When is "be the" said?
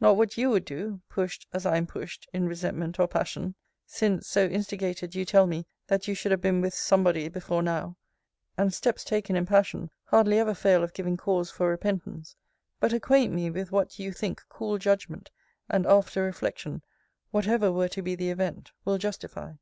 18.00-18.30